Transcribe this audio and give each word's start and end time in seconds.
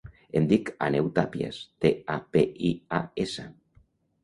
Em 0.39 0.45
dic 0.53 0.71
Àneu 0.85 1.09
Tapias: 1.17 1.59
te, 1.85 1.93
a, 2.15 2.17
pe, 2.37 2.45
i, 2.73 2.75
a, 3.01 3.05
essa. 3.27 3.49